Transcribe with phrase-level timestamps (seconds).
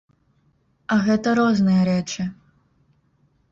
[0.95, 2.29] А гэта розныя рэчы.